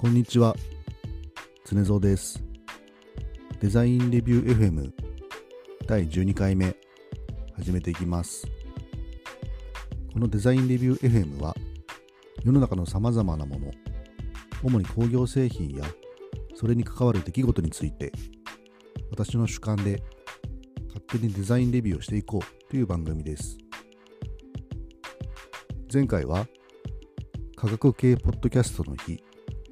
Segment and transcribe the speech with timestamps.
[0.00, 0.54] こんにちは。
[1.64, 2.40] 常蔵です。
[3.58, 4.92] デザインレビュー FM
[5.88, 6.76] 第12回目
[7.56, 8.46] 始めていきます。
[10.12, 11.52] このデザインレビュー FM は
[12.44, 13.72] 世の中のさまざまなもの
[14.62, 15.84] 主に工業製品や
[16.54, 18.12] それに関わる出来事について
[19.10, 20.00] 私の主観で
[20.86, 23.58] 勝手にデザインレビューをしていこうという番組です。
[25.92, 26.46] 前回は
[27.56, 29.20] 科学系ポッドキャストの日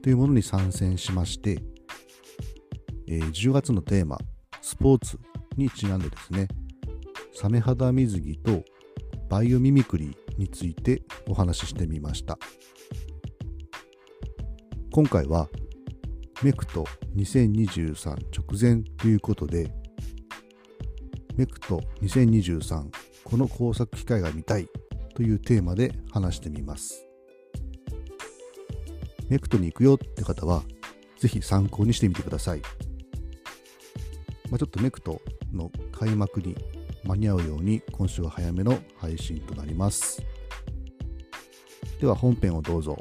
[0.07, 1.59] というものに参戦しまして、
[3.09, 4.17] えー、10月のテーマ
[4.63, 5.19] スポーツ
[5.57, 6.47] にちなんでですね
[7.35, 8.63] サメ肌水着と
[9.29, 12.39] biomimicry についてお話ししてみました
[14.93, 15.49] 今回は
[16.41, 18.17] MECT2023直
[18.61, 19.73] 前ということで
[21.35, 22.91] メクト2023
[23.25, 24.69] この工作機会が見たい
[25.17, 27.07] というテーマで話してみます。
[29.29, 30.63] メクトに行くよって方は、
[31.19, 32.63] ぜひ参考にしてみてください。
[34.51, 35.21] まあ、ちょっとメクト
[35.53, 36.57] の開幕に
[37.05, 40.23] 間に合うように今週は早めの配信となります。
[42.01, 42.97] では本編をどうぞ。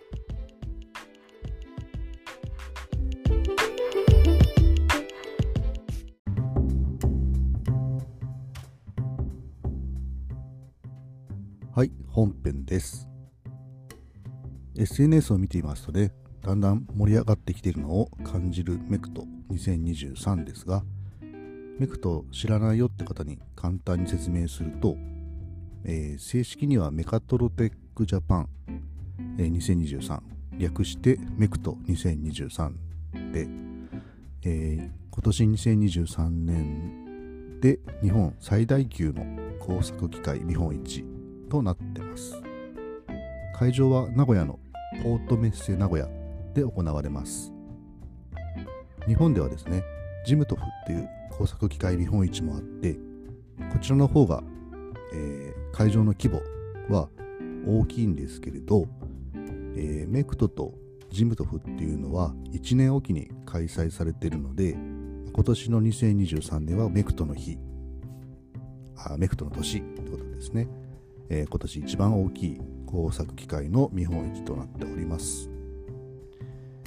[11.76, 13.15] はい、本編です。
[14.78, 20.84] SNS を見ていますとね、だんだん盛り上がってきているのを感じるメクト2023ですが、
[21.80, 24.98] メクト知らないよって方に簡単に説明すると、
[25.86, 28.50] えー、正式にはメカトロテックジャパン、
[29.38, 30.20] えー、2023、
[30.58, 32.72] 略してメクト2023
[33.32, 33.48] で、
[34.44, 39.26] えー、今年2023年で日本最大級の
[39.60, 41.06] 工作機械見本市
[41.50, 42.42] となってます。
[43.58, 44.60] 会場は名古屋の
[45.04, 46.08] ポートメッセ名古屋
[46.54, 47.52] で行われます。
[49.08, 49.84] 日本ではですね、
[50.26, 52.98] ジムトフっていう工作機械見本市もあって、
[53.72, 54.44] こちらの方が、
[55.14, 56.42] えー、会場の規模
[56.94, 57.10] は
[57.68, 58.88] 大きいんですけれど、
[59.76, 60.74] えー、メクトと
[61.12, 64.72] ジムトフっていうのは1年おきに開催されているので、
[65.34, 67.58] 今年の2023年はメクトの日、
[68.98, 70.68] あメクトの年ってことですね。
[71.30, 72.62] えー、今年一番大きい
[72.96, 75.50] 工作機械の見本市となっております。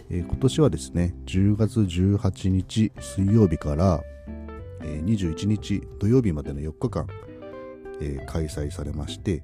[0.08, 4.02] えー、今年はですね、10月18日水曜日から、
[4.82, 7.06] えー、21日土曜日までの4日間、
[8.00, 9.42] えー、開催されまして、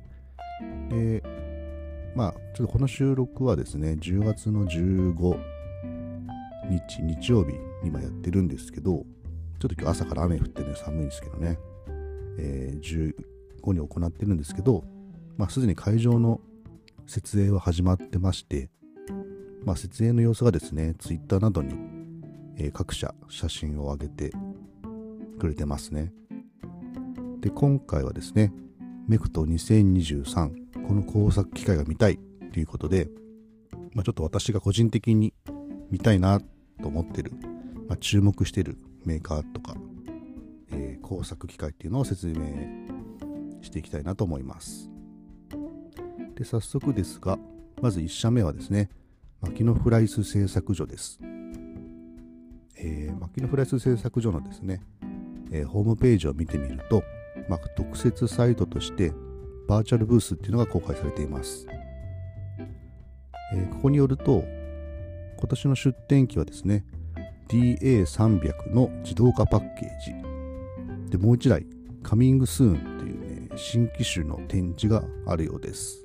[0.88, 1.22] で、
[2.16, 5.38] まあ、ちょっとこの収録はですね、10月の15
[6.70, 9.04] 日、日曜日に今やってるんですけど、
[9.60, 11.58] ちょっと今日朝から雨降ってね、寒いんですけどね、
[12.38, 13.14] えー、
[13.60, 14.82] 後に行ってるんですけど、
[15.36, 16.40] まあ、すでに会場の
[17.06, 18.70] 設営は始まってまして、
[19.64, 21.74] まあ、設営の様子がですね、ツイッターなどに、
[22.56, 24.32] えー、各社写真を上げて
[25.38, 26.12] くれてますね。
[27.40, 28.52] で、今回はですね、
[29.06, 32.18] メクト2023、この工作機械が見たい
[32.52, 33.08] ということで、
[33.92, 35.34] まあ、ちょっと私が個人的に
[35.90, 37.32] 見たいなと思ってる、
[37.88, 39.76] まあ、注目してるメーカーとか、
[40.72, 42.34] えー、工作機械っていうのを説明
[43.62, 44.93] していきたいなと思います。
[46.34, 47.38] で早速ですが、
[47.80, 48.90] まず1社目はですね、
[49.40, 51.20] マキノフライス製作所です。
[52.76, 54.82] えー、フライス製作所のですね、
[55.50, 57.02] えー、ホームページを見てみると、
[57.48, 59.12] まあ、特設サイトとして
[59.68, 61.66] バーチャルブースっていうのが公開されています。
[63.52, 64.44] えー、ここによると、
[65.38, 66.84] 今年の出展機はですね、
[67.48, 70.00] DA300 の自動化パッケー
[71.04, 71.10] ジ。
[71.10, 71.66] で、もう1台、
[72.02, 76.03] カミングスーンというね新機種の展示があるようです。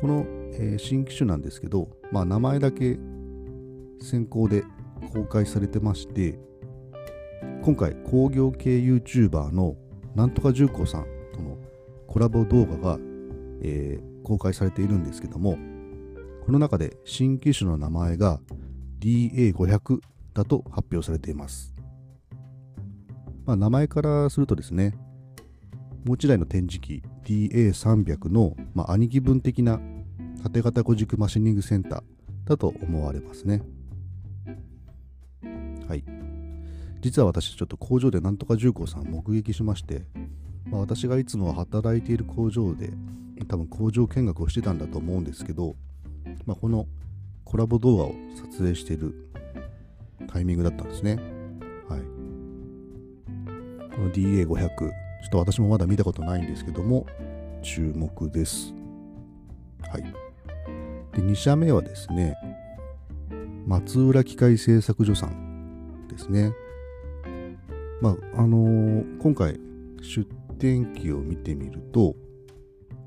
[0.00, 2.98] この、えー、新機種なんですけど、まあ、名前だけ
[4.00, 4.64] 先行で
[5.12, 6.38] 公開されてまして、
[7.62, 9.76] 今回工業系 YouTuber の
[10.14, 11.58] なんとか重工さんとの
[12.06, 12.98] コラボ動画が、
[13.62, 15.58] えー、公開されているんですけども、
[16.44, 18.40] この中で新機種の名前が
[19.00, 20.00] DA500
[20.34, 21.74] だと発表されています。
[23.46, 24.94] まあ、名前からするとですね、
[26.04, 29.80] もう一台の展示機 DA300 の、まあ、兄貴分的な
[30.42, 32.02] 縦型5軸マシニングセンター
[32.44, 33.62] だと思われますね。
[35.88, 36.04] はい。
[37.00, 40.04] 実は私、ちょっと工場でなんとか重工さん目撃しまして、
[40.66, 42.92] まあ、私がいつも働いている工場で、
[43.48, 45.76] 多分工場見学をしてたんだと思うんですけど、
[46.46, 46.86] まあ、この
[47.44, 49.28] コラボ動画を撮影している
[50.28, 51.16] タイミングだったんですね。
[51.88, 52.00] はい。
[53.94, 57.06] この DA500、ちょっと私もまだ見たことないんですけども、
[57.62, 58.74] 注目です。
[59.80, 60.02] はい。
[61.16, 62.36] で、2社目はですね、
[63.66, 66.52] 松浦機械製作所さんですね。
[68.02, 69.58] まあ、あのー、今回
[70.02, 70.28] 出
[70.58, 72.14] 展機を見てみると、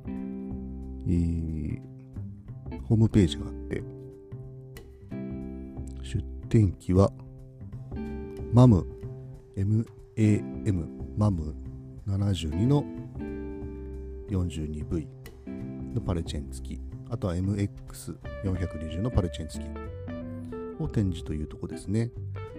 [0.07, 1.79] えー、
[2.87, 3.83] ホームページがあって、
[6.01, 7.11] 出展機は、
[8.51, 8.87] マム
[9.55, 11.66] MAM マム
[12.07, 12.85] 72の
[14.29, 15.07] 42V
[15.93, 22.11] のパレチェン付き、あとは MX420 のパレチェン付きを展示というとこですね。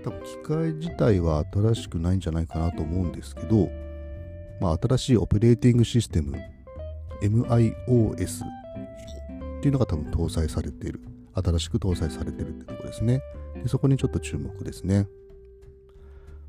[0.05, 3.71] 多分機械自体は新しくないんじゃないかなと思うんですけど、
[4.61, 6.37] まあ、新しいオペレーティングシステム
[7.23, 11.01] MIOS っていうのが多分搭載されている。
[11.35, 13.23] 新しく搭載されてるってとこですね。
[13.55, 15.09] でそこにちょっと注目ですね。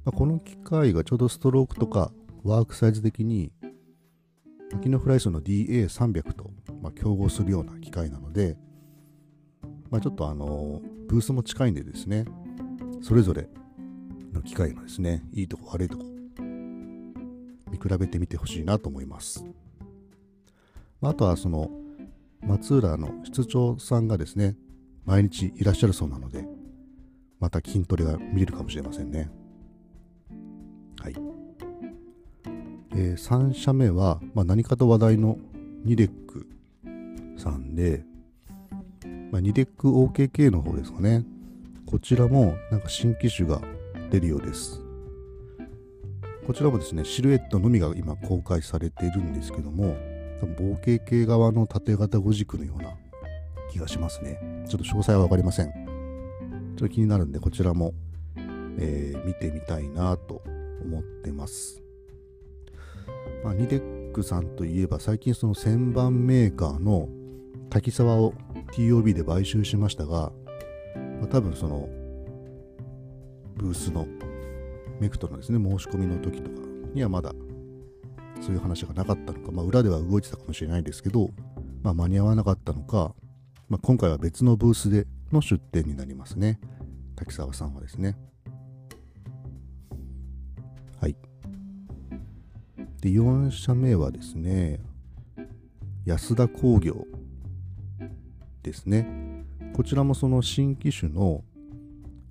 [0.04, 2.12] まあ、この機械がちょうどストロークとか
[2.44, 3.52] ワークサイズ的に
[4.72, 6.52] マキノフライスの DA300 と、
[6.82, 8.58] まあ、競合するような機械なので、
[9.90, 12.26] まあ、ちょっとあのブースも近いんでですね、
[13.02, 13.50] それぞれ
[14.32, 16.06] の機械のですね、いいとこ悪いとこ、
[17.72, 19.44] 見比べてみてほしいなと思います。
[21.02, 21.70] まあとはその
[22.42, 24.56] 松浦の室長さんがですね、
[25.06, 26.48] 毎日いらっしゃるそうなので、
[27.40, 29.32] また筋トレが見れるかもしれませんね。
[31.02, 31.39] はい。
[32.92, 35.38] えー、3社目は、まあ、何かと話題の
[35.84, 36.48] ニデック
[37.38, 38.04] さんで、
[39.32, 41.26] まあ、ニデック OKK の方ですかね。
[41.86, 43.62] こちらもなんか新機種が
[44.12, 44.82] 出るようです。
[46.46, 49.96] こちらもですね、シルエットのみが今公開されているんですけども、
[50.40, 52.94] 多分 OKK 側の縦型5軸のような
[53.72, 54.66] 気がしますね。
[54.68, 55.68] ちょっと詳細はわかりません。
[55.68, 57.94] ちょっと気になるんで、こちらも、
[58.80, 60.42] えー、見てみたいなと
[60.84, 61.84] 思ってます。
[63.44, 67.08] まあ、ニデックさんといえば最近その旋盤メーカーの
[67.70, 68.34] 滝沢を
[68.74, 70.32] TOB で買収しましたが、
[71.20, 71.88] まあ、多分その
[73.56, 74.08] ブースの
[75.00, 77.34] メクトのですね申し込みの時とかにはまだ
[78.42, 81.30] そういう話がなかったのか、まあ、裏では動いてたかもしれないですけど、
[81.84, 83.14] まあ、間に合わなかったのか、
[83.68, 86.60] まあ、今回は別のブースでの出店になりますね。
[87.16, 88.18] 滝沢さんはですね。
[93.02, 94.80] で4社目はですね
[96.06, 97.06] 安田工業
[98.64, 99.08] ですね。
[99.74, 101.44] こちらもその新機種の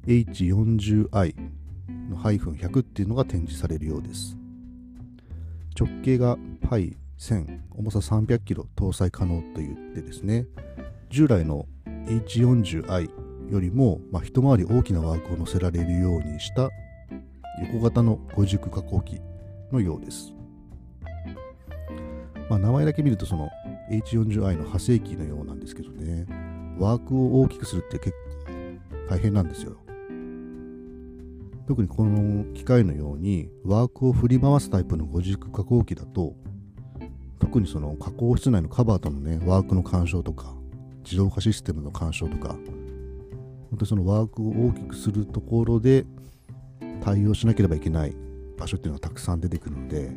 [0.07, 1.35] H40i
[2.11, 4.37] の -100 っていうのが展示されるようです。
[5.79, 10.47] 直径が π1000 重さ 300kg 搭載可能と言ってですね。
[11.09, 13.11] 従来の H40i
[13.51, 16.69] よりも、まあ、一回り大きなワークを載せられるようにした
[17.73, 19.21] 横型の5軸加工機
[19.73, 20.38] のようです。
[22.49, 23.51] まあ、名前だけ見るとその
[23.91, 26.27] H40i の派生機のようなんですけどね、
[26.79, 29.77] ワークを大きくするって結構大変なんですよ。
[31.67, 36.35] 特にこの機械のようにワークを振り回すタイプの5軸加工機だと
[37.39, 40.55] 特にその加工室内のカバーとのねワークの干渉とか
[41.05, 42.57] 自動化システムの干渉とか
[43.71, 46.07] 本当にそのワークを大きくするところで
[47.03, 48.17] 対応しなければいけない
[48.59, 50.11] 場所っていうのはたくさん出てくるので、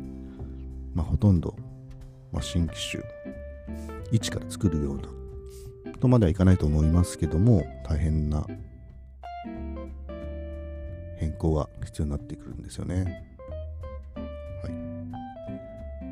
[0.94, 1.54] まあ、ほとんど、
[2.32, 3.02] まあ、新機種
[4.10, 5.02] 一から作るような
[6.02, 8.44] とまではいかないと思いますけども大変な
[11.16, 13.22] 変更が必要になってくるんですよね。
[14.16, 14.68] は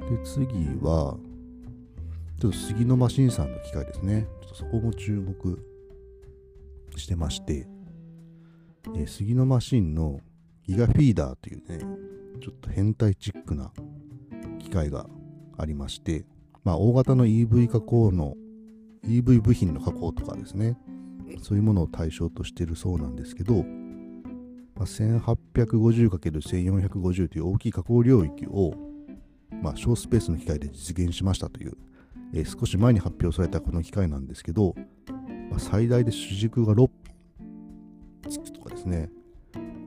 [0.08, 0.44] い、で次
[0.80, 1.16] は
[2.40, 4.28] ちょっと杉のマシンさんの機械ですね。
[4.42, 5.58] ちょっとそこも注目
[6.96, 7.66] してまして、
[8.94, 10.20] えー、杉のマシンの
[10.64, 11.80] ギガフィーダーというね、
[12.40, 13.72] ちょっと変態チックな
[14.60, 15.08] 機械が
[15.60, 16.24] ありまして、
[16.64, 18.34] まあ、大型の EV 加工の
[19.04, 20.76] EV 部品の加工とかですね、
[21.42, 23.64] そういうものを対象としてるそうなんですけど、
[24.74, 28.74] まあ、1850×1450 という大きい加工領域を、
[29.62, 31.72] まあ、小スペースの機械で実現しましたという
[32.32, 34.74] えー、少し前に発表されたこの機械なんですけど、
[35.50, 36.90] まあ、最大で主軸が6本
[38.28, 39.10] つくとかですね、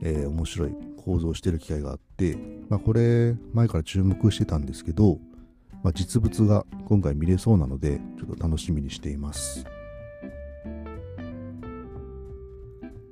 [0.02, 2.36] えー、面白い構造をしてる機械があって、
[2.68, 5.18] まあ、これ前から注目してたんですけど、
[5.84, 9.64] まあ、実物が今回見れそうなのでちょっと楽しみにしています。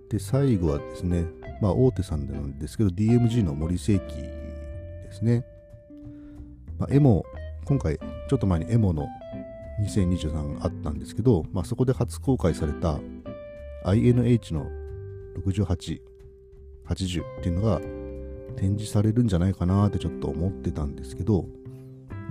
[0.08, 1.26] で最後はですね
[1.60, 5.44] まあ大手さんでなんですけど DMG の森世紀ですね、
[6.78, 7.24] まあ、エモ
[7.64, 9.06] 今回ちょっと前にエモの
[9.82, 12.98] 2023あったんですけど、まあ、そこで初公開された
[13.84, 14.66] INH の
[15.46, 16.00] 68、
[16.86, 17.80] 80っていうのが
[18.56, 21.46] 展示されるんじゃないかなってちょっと思ってたんですけど、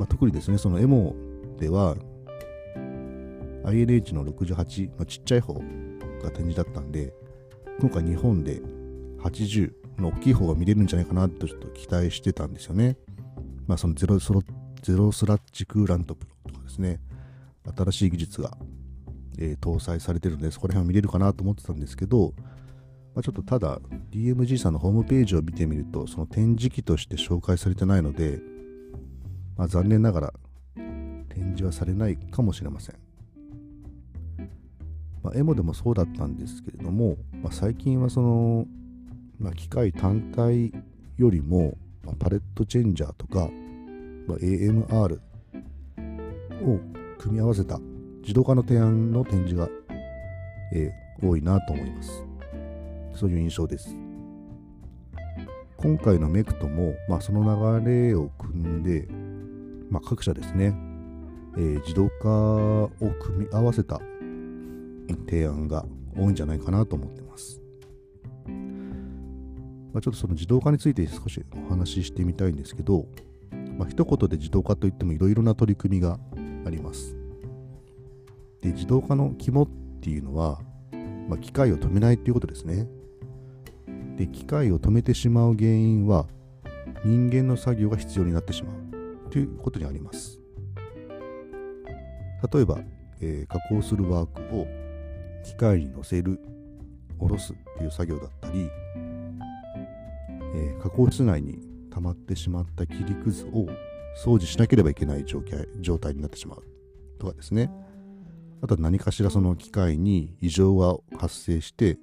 [0.02, 1.16] まあ、特にですね、そのエモ
[1.60, 1.96] では
[3.66, 5.62] INH の68のちっちゃい方が
[6.32, 7.14] 展示だったんで、
[7.80, 8.64] 今回日本で
[9.20, 12.98] 80の大きい方が見れるんじゃないかなとちょっと期待してたんですよね。
[13.68, 14.42] まあそのゼロスロ
[14.82, 17.00] ゼロスラッチクーラントプロとかですね、
[17.78, 18.58] 新しい技術が、
[19.38, 22.34] えー、搭載されてるので、そこら辺は見れるかなと思ってたんですけど、
[23.14, 23.80] まあ、ちょっとただ
[24.10, 28.42] DMG さんのホームページを見てみると、その展示機として紹介されてないので、
[29.62, 30.34] まあ、残念ながら
[30.74, 32.96] 展示はされないかもしれません。
[35.22, 38.66] まあ、エモでもそうだったんですけれども、まあ、最近はその、
[39.38, 40.74] まあ、機械単体
[41.16, 43.52] よりも、まあ、パレットチェンジャーとか、
[44.26, 45.20] まあ、AMR
[46.64, 46.80] を
[47.20, 47.80] 組み合わせた
[48.22, 49.70] 自動化の提案の展示が、
[50.74, 52.26] えー、多いなと思います。
[53.14, 53.96] そういう印象です。
[55.78, 57.44] 今回のメクトも、まあ、その
[57.84, 59.21] 流れを組んで、
[59.92, 60.74] まあ、各社ですね、
[61.58, 62.90] えー、自動化を
[63.22, 64.00] 組み合わせた
[65.28, 65.86] 提案が
[66.18, 67.62] 多いんじゃないかなと思ってます。
[69.94, 73.06] まあ、ちょっとその自動化について少しお話ししてみたいんですけど、
[73.78, 76.18] まあ、一言で自動化といってもいろいろな取り組みが
[76.66, 77.18] あります。
[78.62, 79.68] で、自動化の肝っ
[80.02, 80.62] ていうのは、
[81.28, 82.88] まあ、機械を止めないっていうことですね。
[84.16, 86.28] で、機械を止めてしまう原因は、
[87.04, 88.91] 人間の作業が必要になってしまう
[89.32, 90.40] ということにあります。
[92.54, 92.80] 例えば、
[93.22, 94.68] えー、加工するワークを
[95.44, 96.40] 機械に乗せる、
[97.18, 98.70] 下ろすっていう作業だったり、
[100.54, 101.60] えー、加工室内に
[101.92, 103.68] 溜まってしまった切りくずを
[104.24, 105.42] 掃除しなければいけない状
[105.98, 106.64] 態になってしまう
[107.20, 107.72] とかですね。
[108.62, 111.98] あとは何かしらその機械に異常が発生して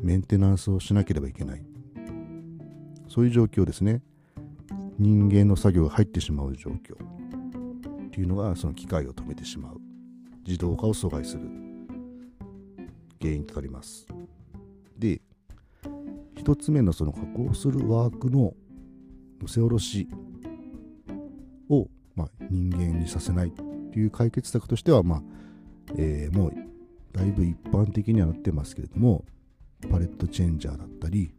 [0.00, 1.64] メンテナンスをしなければいけない。
[3.08, 4.02] そういう状況ですね。
[4.98, 9.80] 人間の作業が入ってしまう状況っていうのがその機械を止めてしまう。
[10.46, 11.42] 自動化を阻害する
[13.20, 14.06] 原因となります。
[14.96, 15.20] で、
[16.36, 18.54] 一つ目のその加工するワークの
[19.40, 20.08] 乗せ下ろし
[21.68, 23.50] を、まあ、人間にさせないっ
[23.90, 25.22] ていう解決策としては、まあ
[25.96, 26.52] えー、もう
[27.12, 29.24] だいぶ一般的にはなってますけれども
[29.90, 31.32] パレットチェンジャーだったり、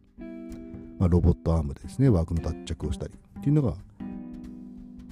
[1.00, 3.75] まあ、ロボットアームでですねワークの脱着をしたりっていうのが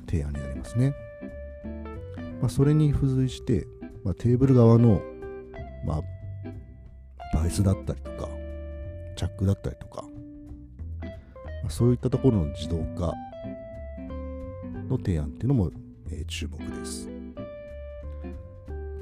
[0.08, 0.94] 提案になりますね、
[2.42, 3.68] まあ、それに付随して、
[4.04, 5.02] まあ、テーブル側の、
[5.86, 6.02] まあ、
[7.34, 8.30] バイスだったりとか
[9.16, 10.04] チャックだったりとか、
[11.02, 11.10] ま
[11.68, 13.14] あ、そういったところの自動化
[14.90, 15.72] の提案っていうのも、
[16.12, 17.10] えー、注目です。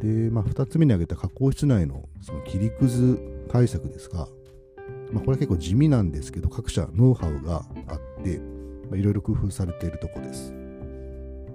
[0.01, 4.27] で、まあ、2つ目に挙げた加工室内のその切りくず対策ですが、
[5.11, 8.41] まあ、これは結構地味なんですけど、各社ノウハウがあって、
[8.95, 10.53] いろいろ工夫されているとこです。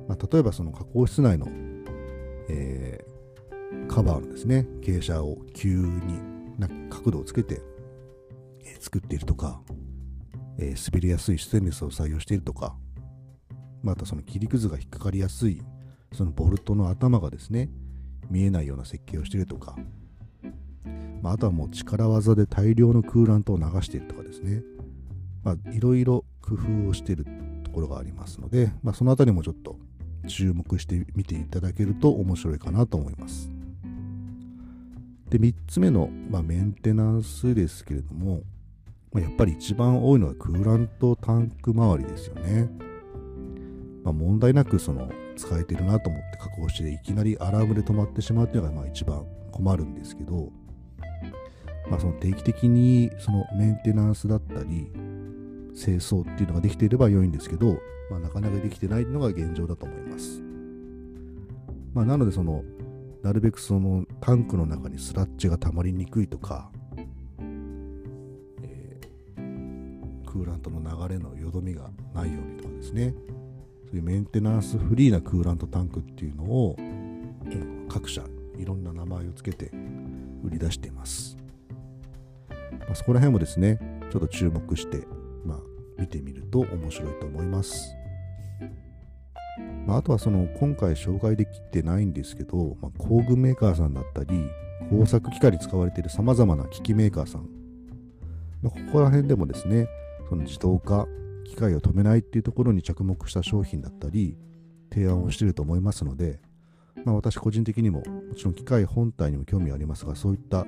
[0.09, 1.49] まあ、例えばその加工室内の、
[2.49, 6.21] えー、カバーのですね、傾斜を急に
[6.59, 7.61] な角度をつけて、
[8.64, 9.61] えー、作っているとか、
[10.59, 12.76] えー、滑りやすいステンレスを採用しているとか、
[13.83, 15.62] またその切りくずが引っかかりやすい
[16.12, 17.71] そのボルトの頭がですね
[18.30, 19.76] 見えないような設計をしているとか、
[21.23, 24.62] まあ、あとはもう力技で大量のクーラントを流しているとかですね
[25.45, 27.26] まあいろいろ工夫をしている
[27.64, 29.76] ところがありますので、まあ、そのあたりもちょっと
[30.26, 33.50] 注目してみていただけると面白いかなと思います。
[35.31, 38.43] で3つ目の、まあ、メンテナンスですけれども、
[39.12, 42.71] まあ、やっぱり一番多いのはクーラントタンク周りですよね。
[44.05, 50.50] まあ、問題なくその使えてるなと思って加工していきなりアラームで止まってしまうっていうのがまあ一番困るんですけど、
[51.90, 54.90] まあ、その定期的にそのメンテナンスだったり
[55.78, 57.78] 清掃っていうのができていれば良いんですけど、
[58.11, 60.42] まあ、なかなかできてないのが現状だと思います。
[61.94, 62.64] まあ、なのでその
[63.23, 66.70] なるべくそのタンクの中にスラッチが溜まりにくいとか、
[68.62, 73.14] えー、クーラントの流れのよどみがないようにとかですね
[73.87, 76.76] そういうメンテナンスフリーなクーラントタンクっていうのを
[77.88, 78.23] 各社
[78.56, 79.73] いろんな名前を付けて
[80.44, 81.37] 売り出しています、
[82.50, 82.56] ま
[82.92, 83.78] あ、そこら辺もですね
[84.11, 85.06] ちょっと注目して、
[85.99, 87.95] 見てみると面白いと思います、
[89.87, 94.49] まあ、あとはその今回紹介できてないんですけど、まあ、工具メーカーさんだったり
[94.90, 97.49] 工作機械に使われているさまざまな機器メーカーさん、
[98.62, 99.88] まあ、ここら辺でもですね
[100.28, 101.07] その自動化
[101.45, 104.37] 機械を止めないっていうところに着目した商品だったり
[104.93, 106.40] 提案をしていると思いますので、
[107.05, 110.67] まあ、私個人的にももちろん機械本体にも興味ありますがそういった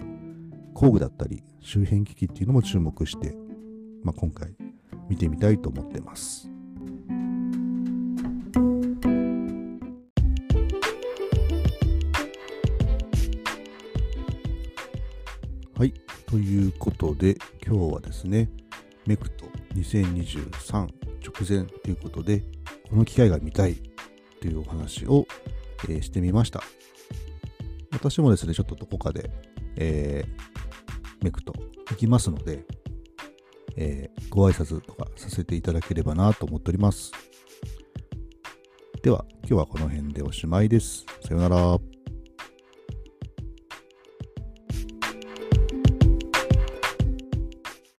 [0.75, 3.35] 工具だったり周辺機器っていうのも注目して、
[4.03, 4.55] まあ、今回
[5.11, 6.49] 見てみたいと思ってます。
[15.76, 15.93] はい。
[16.26, 17.37] ということで、
[17.67, 18.49] 今日はですね、
[19.05, 20.88] メクト2023直
[21.49, 22.45] 前ということで、
[22.88, 23.83] この機会が見たい
[24.40, 25.26] というお話を、
[25.88, 26.62] えー、してみました。
[27.90, 29.29] 私もですね、ちょっとどこかで、
[29.75, 31.52] えー、メクト
[31.88, 32.64] 行きますので、
[33.77, 37.12] えー、ご挨拶とかさせていただければなと思っております。
[39.03, 41.07] では、今日はこの辺でおしまいです。
[41.23, 42.00] さようなら。